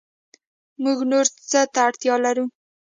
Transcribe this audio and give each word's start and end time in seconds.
موږ 0.83 0.97
نور 1.11 1.25
څه 1.49 1.61
ته 1.73 1.79
اړتیا 1.87 2.15
لرو 2.25 2.45